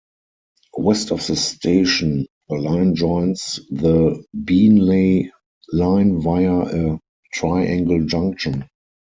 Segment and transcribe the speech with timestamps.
[0.79, 5.29] West of the station, the line joins the Beenleigh
[5.73, 6.57] line via
[6.93, 6.99] a
[7.35, 8.67] triangle junction.